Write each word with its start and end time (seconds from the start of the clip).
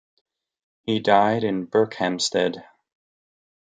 He 0.81 0.99
died 0.99 1.43
in 1.43 1.67
Berkhamsted. 1.67 2.63